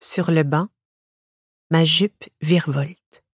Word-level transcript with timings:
Sur 0.00 0.30
le 0.30 0.44
banc, 0.44 0.68
ma 1.72 1.84
jupe 1.84 2.24
virevolte. 2.40 3.24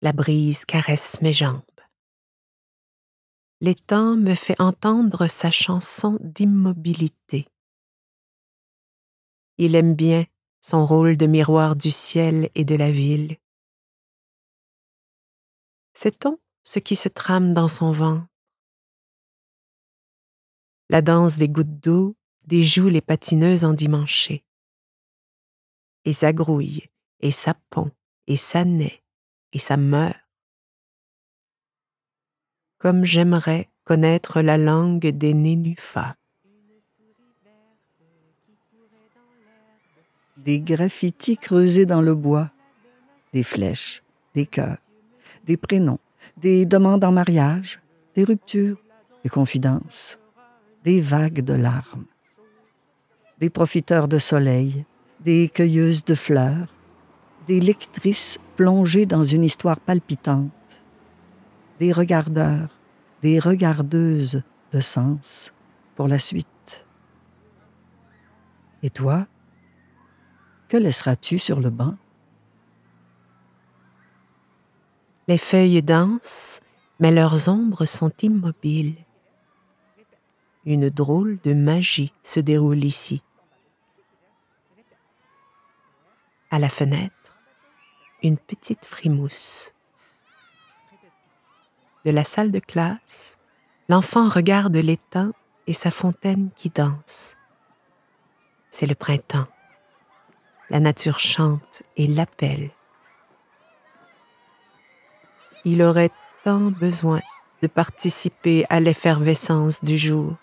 La 0.00 0.14
brise 0.14 0.64
caresse 0.64 1.20
mes 1.20 1.34
jambes. 1.34 1.60
L'étang 3.60 4.16
me 4.16 4.34
fait 4.34 4.58
entendre 4.58 5.26
sa 5.26 5.50
chanson 5.50 6.18
d'immobilité. 6.22 7.46
Il 9.58 9.74
aime 9.74 9.94
bien 9.94 10.24
son 10.62 10.86
rôle 10.86 11.18
de 11.18 11.26
miroir 11.26 11.76
du 11.76 11.90
ciel 11.90 12.50
et 12.54 12.64
de 12.64 12.74
la 12.74 12.90
ville. 12.90 13.36
Sait-on 15.92 16.38
ce 16.62 16.78
qui 16.78 16.96
se 16.96 17.10
trame 17.10 17.52
dans 17.52 17.68
son 17.68 17.92
ventre? 17.92 18.26
La 20.88 21.02
danse 21.02 21.36
des 21.36 21.50
gouttes 21.50 21.80
d'eau 21.80 22.16
déjoue 22.44 22.88
les 22.88 23.02
patineuses 23.02 23.64
endimanchées 23.64 24.43
et 26.04 26.12
ça 26.12 26.32
grouille, 26.32 26.88
et 27.20 27.30
ça 27.30 27.54
pond, 27.70 27.90
et 28.26 28.36
ça 28.36 28.64
naît, 28.64 29.02
et 29.52 29.58
ça 29.58 29.76
meurt. 29.76 30.16
Comme 32.78 33.04
j'aimerais 33.04 33.68
connaître 33.84 34.40
la 34.40 34.58
langue 34.58 35.06
des 35.06 35.34
nénuphars. 35.34 36.14
Des 40.36 40.60
graffitis 40.60 41.38
creusés 41.38 41.86
dans 41.86 42.02
le 42.02 42.14
bois, 42.14 42.50
des 43.32 43.42
flèches, 43.42 44.02
des 44.34 44.44
cœurs, 44.44 44.78
des 45.44 45.56
prénoms, 45.56 46.00
des 46.36 46.66
demandes 46.66 47.04
en 47.04 47.12
mariage, 47.12 47.80
des 48.14 48.24
ruptures, 48.24 48.76
des 49.22 49.30
confidences, 49.30 50.18
des 50.82 51.00
vagues 51.00 51.40
de 51.40 51.54
larmes, 51.54 52.06
des 53.38 53.48
profiteurs 53.48 54.06
de 54.06 54.18
soleil, 54.18 54.84
des 55.24 55.48
cueilleuses 55.48 56.04
de 56.04 56.14
fleurs, 56.14 56.66
des 57.46 57.58
lectrices 57.58 58.38
plongées 58.56 59.06
dans 59.06 59.24
une 59.24 59.42
histoire 59.42 59.80
palpitante, 59.80 60.52
des 61.78 61.92
regardeurs, 61.92 62.68
des 63.22 63.38
regardeuses 63.38 64.42
de 64.72 64.80
sens 64.80 65.52
pour 65.96 66.08
la 66.08 66.18
suite. 66.18 66.84
Et 68.82 68.90
toi, 68.90 69.26
que 70.68 70.76
laisseras-tu 70.76 71.38
sur 71.38 71.60
le 71.60 71.70
banc? 71.70 71.96
Les 75.26 75.38
feuilles 75.38 75.82
dansent, 75.82 76.60
mais 77.00 77.10
leurs 77.10 77.48
ombres 77.48 77.86
sont 77.86 78.12
immobiles. 78.20 78.96
Une 80.66 80.90
drôle 80.90 81.38
de 81.42 81.54
magie 81.54 82.12
se 82.22 82.40
déroule 82.40 82.84
ici. 82.84 83.22
À 86.54 86.60
la 86.60 86.68
fenêtre, 86.68 87.36
une 88.22 88.38
petite 88.38 88.84
frimousse. 88.84 89.72
De 92.04 92.12
la 92.12 92.22
salle 92.22 92.52
de 92.52 92.60
classe, 92.60 93.38
l'enfant 93.88 94.28
regarde 94.28 94.76
l'étang 94.76 95.32
et 95.66 95.72
sa 95.72 95.90
fontaine 95.90 96.50
qui 96.54 96.70
danse. 96.70 97.36
C'est 98.70 98.86
le 98.86 98.94
printemps. 98.94 99.48
La 100.70 100.78
nature 100.78 101.18
chante 101.18 101.82
et 101.96 102.06
l'appelle. 102.06 102.70
Il 105.64 105.82
aurait 105.82 106.12
tant 106.44 106.70
besoin 106.70 107.20
de 107.62 107.66
participer 107.66 108.64
à 108.70 108.78
l'effervescence 108.78 109.82
du 109.82 109.98
jour. 109.98 110.36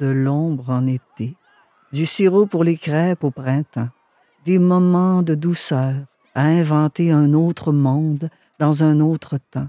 De 0.00 0.10
l'ombre 0.10 0.68
en 0.68 0.86
été, 0.86 1.34
du 1.92 2.06
sirop 2.06 2.46
pour 2.46 2.64
les 2.64 2.76
crêpes 2.76 3.24
au 3.24 3.30
printemps, 3.30 3.88
des 4.44 4.58
moments 4.58 5.22
de 5.22 5.34
douceur 5.34 5.94
à 6.34 6.44
inventer 6.44 7.10
un 7.10 7.32
autre 7.32 7.72
monde 7.72 8.28
dans 8.58 8.84
un 8.84 9.00
autre 9.00 9.38
temps. 9.50 9.68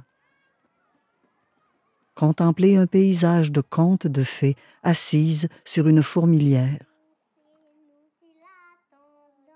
Contempler 2.16 2.78
un 2.78 2.88
paysage 2.88 3.52
de 3.52 3.62
contes 3.62 4.08
de 4.08 4.24
fées 4.24 4.56
assise 4.84 5.48
sur 5.64 5.88
une 5.88 6.02
fourmilière. 6.02 6.80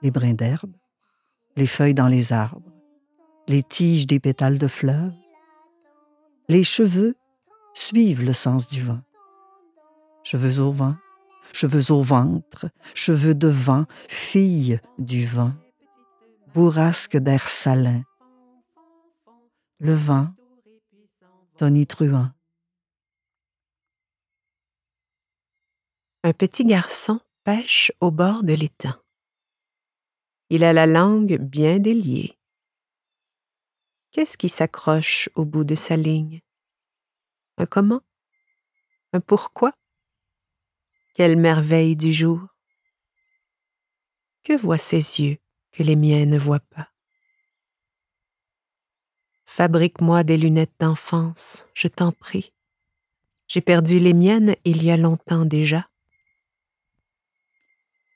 Les 0.02 0.12
brins 0.12 0.34
d'herbe, 0.34 0.74
les 1.56 1.68
feuilles 1.68 1.94
dans 1.94 2.08
les 2.08 2.34
arbres, 2.34 2.72
les 3.48 3.64
tiges 3.64 4.08
des 4.08 4.20
pétales 4.20 4.58
de 4.58 4.68
fleurs, 4.68 5.14
les 6.48 6.64
cheveux 6.64 7.16
suivent 7.74 8.24
le 8.24 8.34
sens 8.34 8.68
du 8.68 8.82
vent. 8.84 9.02
Cheveux 10.24 10.60
au 10.60 10.72
vent, 10.72 10.96
cheveux 11.54 11.92
au 11.92 12.02
ventre, 12.02 12.68
cheveux 12.94 13.36
de 13.36 13.48
vent, 13.48 13.86
fille 14.08 14.80
du 14.98 15.26
vent, 15.26 15.54
bourrasque 16.54 17.18
d'air 17.18 17.50
salin. 17.50 18.04
Le 19.80 19.94
vent, 19.94 20.34
tonitruant. 21.58 22.32
Un 26.24 26.34
petit 26.34 26.66
garçon 26.66 27.20
pêche 27.44 27.92
au 28.00 28.12
bord 28.12 28.44
de 28.44 28.54
l'étang. 28.54 28.94
Il 30.50 30.64
a 30.64 30.74
la 30.74 30.86
langue 30.86 31.38
bien 31.38 31.80
déliée. 31.80 32.38
Qu'est-ce 34.12 34.38
qui 34.38 34.50
s'accroche 34.50 35.30
au 35.36 35.46
bout 35.46 35.64
de 35.64 35.76
sa 35.76 35.96
ligne? 35.96 36.42
Un 37.58 37.66
comment? 37.66 38.02
Un 39.14 39.22
pourquoi? 39.22 39.72
Quelle 41.14 41.36
merveille 41.36 41.98
du 41.98 42.14
jour. 42.14 42.40
Que 44.44 44.58
voient 44.58 44.78
ses 44.78 45.22
yeux 45.22 45.38
que 45.74 45.84
les 45.84 45.98
miens 45.98 46.26
ne 46.26 46.38
voient 46.38 46.60
pas? 46.60 46.88
Fabrique-moi 49.46 50.24
des 50.24 50.38
lunettes 50.38 50.74
d'enfance, 50.80 51.66
je 51.74 51.90
t'en 51.90 52.14
prie. 52.14 52.54
J'ai 53.48 53.60
perdu 53.60 54.00
les 54.00 54.14
miennes 54.14 54.56
il 54.64 54.82
y 54.82 54.90
a 54.90 54.96
longtemps 54.96 55.44
déjà. 55.44 55.90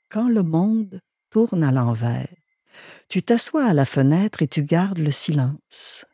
Quand 0.08 0.30
le 0.30 0.42
monde 0.42 1.02
tourne 1.28 1.62
à 1.62 1.72
l'envers, 1.72 2.34
tu 3.10 3.22
t'assois 3.22 3.66
à 3.66 3.74
la 3.74 3.84
fenêtre 3.84 4.40
et 4.40 4.48
tu 4.48 4.64
gardes 4.64 4.98
le 4.98 5.10
silence. 5.10 6.06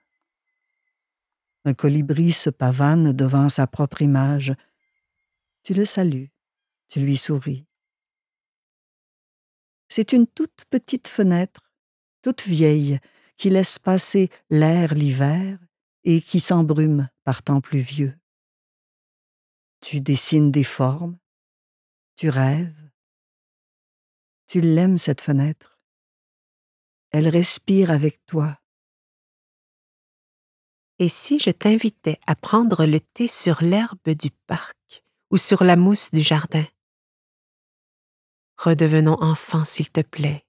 Un 1.64 1.74
colibri 1.74 2.32
se 2.32 2.50
pavane 2.50 3.12
devant 3.12 3.48
sa 3.48 3.68
propre 3.68 4.02
image. 4.02 4.52
Tu 5.62 5.74
le 5.74 5.84
salues. 5.84 6.31
Tu 6.92 7.00
lui 7.00 7.16
souris. 7.16 7.64
C'est 9.88 10.12
une 10.12 10.26
toute 10.26 10.66
petite 10.68 11.08
fenêtre, 11.08 11.72
toute 12.20 12.42
vieille, 12.42 12.98
qui 13.38 13.48
laisse 13.48 13.78
passer 13.78 14.28
l'air 14.50 14.92
l'hiver 14.92 15.58
et 16.04 16.20
qui 16.20 16.38
s'embrume 16.38 17.08
par 17.24 17.42
temps 17.42 17.62
pluvieux. 17.62 18.14
Tu 19.80 20.02
dessines 20.02 20.50
des 20.50 20.64
formes, 20.64 21.16
tu 22.14 22.28
rêves, 22.28 22.90
tu 24.46 24.60
l'aimes 24.60 24.98
cette 24.98 25.22
fenêtre. 25.22 25.80
Elle 27.10 27.28
respire 27.28 27.90
avec 27.90 28.20
toi. 28.26 28.60
Et 30.98 31.08
si 31.08 31.38
je 31.38 31.48
t'invitais 31.48 32.20
à 32.26 32.36
prendre 32.36 32.84
le 32.84 33.00
thé 33.00 33.28
sur 33.28 33.62
l'herbe 33.62 34.10
du 34.10 34.30
parc 34.46 35.02
ou 35.30 35.38
sur 35.38 35.64
la 35.64 35.76
mousse 35.76 36.10
du 36.10 36.20
jardin? 36.20 36.66
Redevenons 38.64 39.20
enfants, 39.20 39.64
s'il 39.64 39.90
te 39.90 40.02
plaît. 40.02 40.44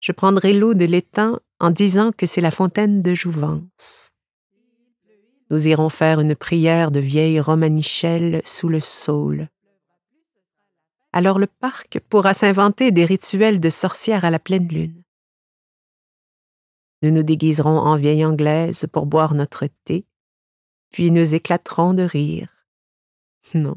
Je 0.00 0.12
prendrai 0.12 0.52
l'eau 0.52 0.74
de 0.74 0.84
l'étang 0.84 1.38
en 1.58 1.70
disant 1.70 2.12
que 2.12 2.26
c'est 2.26 2.42
la 2.42 2.50
fontaine 2.50 3.00
de 3.00 3.14
jouvence. 3.14 4.12
Nous 5.48 5.68
irons 5.68 5.88
faire 5.88 6.20
une 6.20 6.36
prière 6.36 6.90
de 6.90 7.00
vieille 7.00 7.40
romanichelle 7.40 8.42
sous 8.44 8.68
le 8.68 8.80
saule. 8.80 9.48
Alors 11.14 11.38
le 11.38 11.46
parc 11.46 11.98
pourra 12.10 12.34
s'inventer 12.34 12.90
des 12.90 13.06
rituels 13.06 13.58
de 13.58 13.70
sorcières 13.70 14.26
à 14.26 14.30
la 14.30 14.38
pleine 14.38 14.68
lune. 14.68 15.02
Nous 17.00 17.10
nous 17.10 17.22
déguiserons 17.22 17.78
en 17.78 17.96
vieille 17.96 18.24
anglaise 18.24 18.86
pour 18.92 19.06
boire 19.06 19.32
notre 19.32 19.66
thé, 19.84 20.04
puis 20.90 21.10
nous 21.10 21.34
éclaterons 21.34 21.94
de 21.94 22.02
rire. 22.02 22.50
Non, 23.54 23.76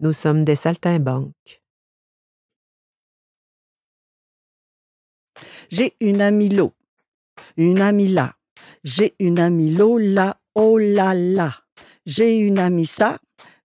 nous 0.00 0.14
sommes 0.14 0.44
des 0.44 0.54
saltimbanques. 0.54 1.60
J'ai 5.70 5.94
une 6.00 6.48
l'eau, 6.48 6.72
une 7.56 7.80
amie 7.80 8.08
là. 8.08 8.34
J'ai 8.84 9.14
une 9.18 9.76
l'eau 9.76 9.98
là, 9.98 10.40
oh 10.54 10.78
là 10.78 11.14
là. 11.14 11.54
J'ai 12.06 12.38
une 12.38 12.58
amie 12.58 12.86
ça, 12.86 13.18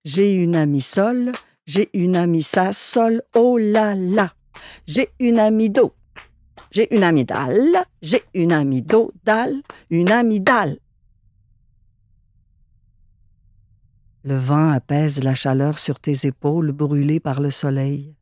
j'ai 0.04 0.36
une 0.36 0.56
amie 0.56 0.82
sol, 0.82 1.32
j'ai 1.66 1.90
une 1.94 2.18
amie 2.18 2.44
ça, 2.44 2.74
sol, 2.74 3.22
oh 3.36 3.58
là 3.58 3.96
là. 3.96 4.34
J'ai 4.86 5.10
une 5.20 5.40
amie 5.40 5.70
d'eau, 5.70 5.94
j'ai 6.72 6.94
une 6.94 7.04
amie 7.04 7.26
dalle, 7.26 7.86
j'ai 8.02 8.24
une 8.34 8.52
amie 8.52 8.82
d'eau, 8.82 9.12
dalle, 9.24 9.62
une 9.90 10.12
amie 10.12 10.42
dalle. 10.42 10.78
Le 14.26 14.36
vent 14.36 14.70
apaise 14.70 15.22
la 15.24 15.36
chaleur 15.36 15.80
sur 15.80 16.00
tes 16.00 16.26
épaules 16.26 16.72
brûlées 16.72 17.20
par 17.20 17.42
le 17.42 17.52
soleil. 17.52 18.16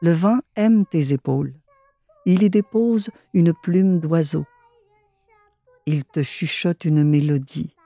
Le 0.00 0.12
vent 0.12 0.38
aime 0.56 0.84
tes 0.84 1.12
épaules. 1.12 1.54
Il 2.26 2.42
y 2.42 2.50
dépose 2.50 3.10
une 3.34 3.54
plume 3.54 4.00
d'oiseau. 4.00 4.44
Il 5.86 6.04
te 6.04 6.24
chuchote 6.24 6.84
une 6.84 7.04
mélodie. 7.04 7.76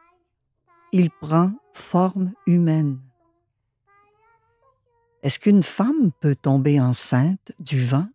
Il 0.92 1.10
prend 1.10 1.52
forme 1.74 2.32
humaine. 2.46 2.98
Est-ce 5.22 5.38
qu'une 5.38 5.62
femme 5.62 6.10
peut 6.20 6.34
tomber 6.34 6.80
enceinte 6.80 7.52
du 7.60 7.84
vent? 7.84 8.08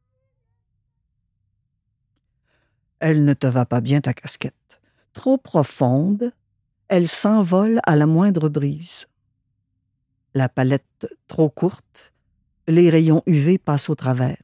Elle 2.99 3.23
ne 3.23 3.33
te 3.35 3.45
va 3.45 3.67
pas 3.67 3.79
bien 3.79 4.01
ta 4.01 4.15
casquette. 4.15 4.81
Trop 5.13 5.37
profonde, 5.37 6.33
elle 6.87 7.07
s'envole 7.07 7.79
à 7.85 7.95
la 7.95 8.07
moindre 8.07 8.49
brise. 8.49 9.05
La 10.33 10.49
palette 10.49 11.07
trop 11.27 11.49
courte, 11.49 12.13
les 12.67 12.89
rayons 12.89 13.21
UV 13.27 13.59
passent 13.59 13.91
au 13.91 13.95
travers. 13.95 14.37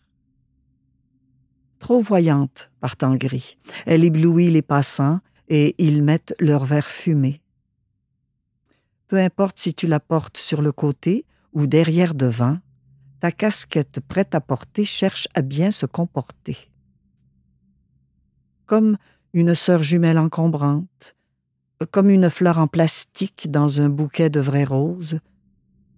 Trop 1.82 2.00
voyante 2.00 2.70
par 2.80 2.96
temps 2.96 3.16
gris, 3.16 3.58
elle 3.88 4.04
éblouit 4.04 4.52
les 4.52 4.62
passants 4.62 5.20
et 5.50 5.74
ils 5.80 6.04
mettent 6.04 6.36
leur 6.40 6.64
verre 6.64 6.86
fumé. 6.86 7.42
Peu 9.08 9.18
importe 9.18 9.58
si 9.58 9.74
tu 9.74 9.88
la 9.88 10.00
portes 10.00 10.38
sur 10.38 10.62
le 10.62 10.72
côté 10.72 11.26
ou 11.54 11.66
derrière 11.66 12.14
devant, 12.14 12.60
ta 13.20 13.32
casquette 13.32 14.00
prête 14.00 14.36
à 14.36 14.42
porter 14.42 14.86
cherche 14.86 15.28
à 15.34 15.42
bien 15.42 15.72
se 15.72 15.88
comporter. 15.88 16.56
Comme 18.68 18.96
une 19.34 19.56
sœur 19.56 19.82
jumelle 19.82 20.20
encombrante, 20.20 21.16
comme 21.90 22.12
une 22.12 22.30
fleur 22.30 22.60
en 22.60 22.68
plastique 22.68 23.50
dans 23.50 23.82
un 23.82 23.90
bouquet 23.90 24.30
de 24.30 24.40
vraies 24.40 24.66
roses, 24.66 25.20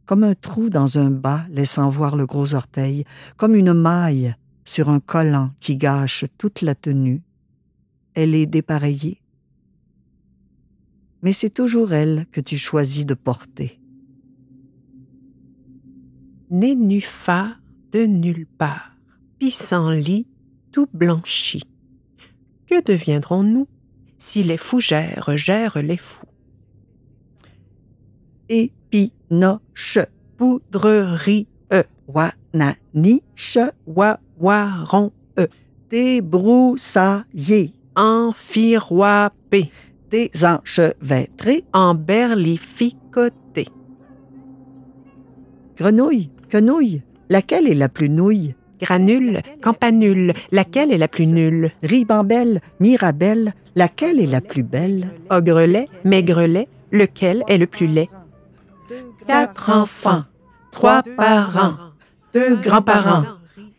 comme 0.06 0.24
un 0.24 0.33
trou 0.33 0.69
dans 0.69 0.97
un 0.97 1.12
bas 1.12 1.44
laissant 1.50 1.89
voir 1.89 2.15
le 2.15 2.25
gros 2.25 2.53
orteil, 2.53 3.03
comme 3.36 3.53
une 3.53 3.74
maille 3.74 4.33
sur 4.65 4.89
un 4.89 5.00
collant 5.00 5.51
qui 5.60 5.77
gâche 5.77 6.25
toute 6.38 6.62
la 6.62 6.75
tenue. 6.75 7.21
Elle 8.13 8.36
est 8.36 8.45
dépareillée. 8.45 9.21
Mais 11.21 11.33
c'est 11.33 11.50
toujours 11.50 11.94
elle 11.94 12.25
que 12.31 12.42
tu 12.42 12.57
choisis 12.57 13.06
de 13.06 13.13
porter. 13.13 13.80
Nénuphar 16.50 17.60
de 17.92 18.06
nulle 18.06 18.45
part, 18.45 18.98
pissenlit 19.39 20.27
tout 20.71 20.88
blanchi. 20.94 21.63
Que 22.68 22.83
deviendrons-nous 22.83 23.68
si 24.18 24.44
les 24.44 24.57
fougères 24.57 25.36
gèrent 25.38 25.81
les 25.81 25.98
fous? 25.98 26.25
Épinoche, 28.50 30.00
poudrerie, 30.38 31.48
e, 31.71 31.83
wananiche, 32.07 33.60
wawaron, 33.86 34.32
e, 34.45 35.47
débroussaillé, 35.89 37.73
enfiroipé, 37.95 39.71
désenchevêtré, 40.09 41.63
emberlificoté. 41.73 43.67
Grenouille, 45.77 46.29
quenouille, 46.49 47.03
laquelle 47.29 47.67
est 47.67 47.75
la 47.75 47.89
plus 47.89 48.09
nouille? 48.09 48.55
Granule, 48.79 49.41
campanule, 49.61 50.33
laquelle 50.51 50.91
est 50.91 50.97
la 50.97 51.07
plus 51.07 51.27
nulle? 51.27 51.71
Ribambelle, 51.83 52.59
mirabelle, 52.79 53.53
laquelle 53.75 54.19
est 54.19 54.27
la 54.27 54.41
plus 54.41 54.63
belle? 54.63 55.11
Ogrelet, 55.29 55.87
maigrelet, 56.03 56.67
lequel 56.91 57.43
est 57.47 57.57
le 57.57 57.67
plus 57.67 57.87
laid? 57.87 58.09
Quatre 59.25 59.69
enfants, 59.69 60.23
trois 60.71 61.01
parents, 61.15 61.75
deux 62.33 62.57
grands-parents, 62.57 63.23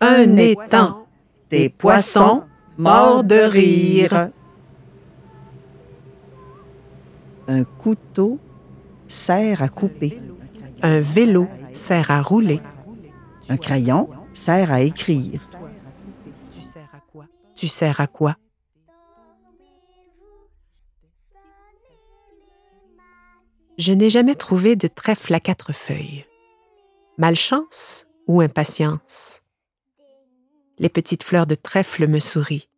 un 0.05 0.37
étang, 0.37 1.07
des 1.51 1.69
poissons 1.69 2.45
morts 2.77 3.25
de 3.25 3.37
rire. 3.37 4.31
Un 7.49 7.65
couteau 7.65 8.39
sert 9.09 9.63
à 9.63 9.69
couper. 9.69 10.21
Un 10.83 11.01
vélo 11.01 11.49
sert 11.73 12.11
à 12.11 12.21
rouler. 12.21 12.61
Un 13.49 13.57
crayon 13.57 14.09
sert 14.35 14.73
à 14.73 14.81
écrire. 14.83 15.41
Tu 16.51 16.61
sers 16.61 16.89
à 16.93 17.01
quoi? 17.13 17.27
Tu 17.55 17.67
sers 17.67 18.01
à 18.01 18.07
quoi? 18.07 18.37
Je 23.77 23.93
n'ai 23.93 24.11
jamais 24.11 24.35
trouvé 24.35 24.77
de 24.77 24.87
trèfle 24.87 25.35
à 25.35 25.41
quatre 25.41 25.73
feuilles. 25.73 26.27
Malchance 27.19 28.07
ou 28.27 28.41
impatience? 28.41 29.44
Les 30.85 30.89
petites 30.89 31.25
fleurs 31.25 31.49
de 31.49 31.57
trèfle 31.57 32.07
me 32.07 32.21
sourient. 32.21 32.69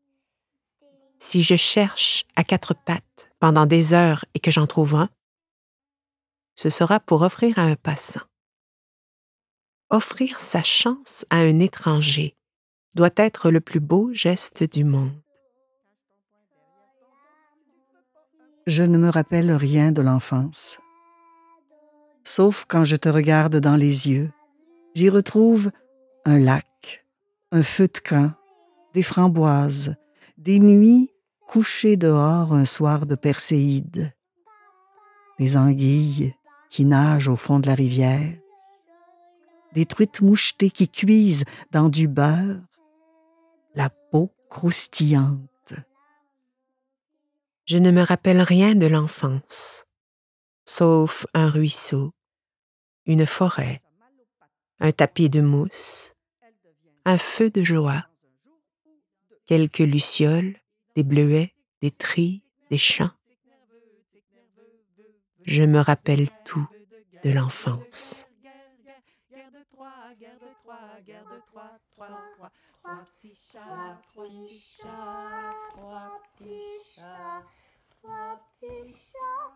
Si 1.19 1.43
je 1.43 1.57
cherche 1.57 2.25
à 2.37 2.45
quatre 2.45 2.75
pattes 2.75 3.31
pendant 3.41 3.67
des 3.67 3.93
heures 3.93 4.25
et 4.33 4.41
que 4.41 4.51
j'en 4.51 4.67
trouve 4.67 4.95
un, 4.95 5.11
ce 6.55 6.71
sera 6.71 7.01
pour 7.01 7.21
offrir 7.21 7.59
à 7.59 7.63
un 7.63 7.77
passant 7.77 8.23
offrir 9.91 10.39
sa 10.39 10.63
chance 10.63 11.25
à 11.31 11.37
un 11.37 11.61
étranger 11.61 12.37
doit 12.95 13.11
être 13.17 13.51
le 13.51 13.61
plus 13.61 13.81
beau 13.81 14.13
geste 14.13 14.65
du 14.65 14.85
monde. 14.85 15.13
Je 18.67 18.83
ne 18.83 18.99
me 18.99 19.11
rappelle 19.11 19.53
rien 19.53 19.93
de 19.93 20.03
l'enfance. 20.03 20.81
Sauf 22.25 22.65
quand 22.67 22.85
je 22.85 22.97
te 22.97 23.09
regarde 23.09 23.57
dans 23.57 23.77
les 23.77 24.09
yeux, 24.09 24.33
j'y 24.95 25.09
retrouve 25.09 25.71
un 26.25 26.41
lac, 26.41 26.67
un 27.57 27.63
feu 27.63 27.89
de 27.89 27.99
camp, 28.01 28.33
des 28.93 29.03
framboises, 29.03 29.97
des 30.37 30.61
nuits 30.61 31.11
couchées 31.47 31.97
dehors 31.97 32.53
un 32.53 32.67
soir 32.67 33.07
de 33.07 33.15
Perséide, 33.15 34.13
des 35.39 35.57
anguilles 35.57 36.35
qui 36.69 36.85
nagent 36.85 37.31
au 37.31 37.37
fond 37.37 37.59
de 37.59 37.67
la 37.67 37.75
rivière, 37.75 38.37
des 39.73 39.87
truites 39.87 40.21
mouchetées 40.21 40.71
qui 40.71 40.87
cuisent 40.87 41.45
dans 41.71 41.89
du 41.89 42.09
beurre, 42.09 42.61
la 43.75 43.89
peau 43.89 44.31
croustillante. 44.51 45.73
Je 47.65 47.79
ne 47.79 47.91
me 47.91 48.03
rappelle 48.03 48.43
rien 48.43 48.75
de 48.75 48.87
l'enfance, 48.87 49.87
sauf 50.67 51.25
un 51.33 51.49
ruisseau, 51.49 52.13
une 53.07 53.25
forêt, 53.25 53.81
un 54.79 54.93
tapis 54.93 55.31
de 55.31 55.41
mousse, 55.41 56.16
un 57.09 57.19
feu 57.19 57.51
de 57.51 57.63
joie, 57.63 58.05
quelques 59.47 59.79
lucioles, 59.79 60.57
des 60.97 61.05
bleuets, 61.05 61.55
des 61.81 61.93
trilles, 61.93 62.43
des 62.69 62.77
chants. 62.77 63.13
Je 65.45 65.63
me 65.63 65.79
rappelle 65.79 66.29
tout 66.43 66.69
de 67.23 67.31
l'enfance 67.31 68.27
trois, 71.97 72.13
petits 76.35 76.83
chats, 76.95 77.43
trois 77.91 78.41
petits 78.61 78.95
chats. 78.95 79.53